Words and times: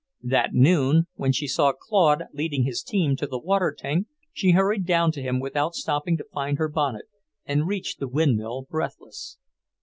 That 0.23 0.53
noon, 0.53 1.05
when 1.13 1.31
she 1.31 1.45
saw 1.47 1.73
Claude 1.79 2.23
leading 2.33 2.63
his 2.63 2.81
team 2.81 3.15
to 3.17 3.27
the 3.27 3.37
water 3.37 3.71
tank, 3.77 4.07
she 4.33 4.53
hurried 4.53 4.87
down 4.87 5.11
to 5.11 5.21
him 5.21 5.39
without 5.39 5.75
stopping 5.75 6.17
to 6.17 6.25
find 6.33 6.57
her 6.57 6.69
bonnet, 6.69 7.05
and 7.45 7.67
reached 7.67 7.99
the 7.99 8.07
windmill 8.09 8.65
breathless. 8.67 9.37